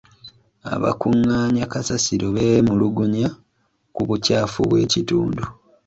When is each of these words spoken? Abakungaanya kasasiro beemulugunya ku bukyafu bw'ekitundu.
Abakungaanya 0.73 1.63
kasasiro 1.71 2.27
beemulugunya 2.35 3.27
ku 3.95 4.01
bukyafu 4.09 4.59
bw'ekitundu. 4.69 5.43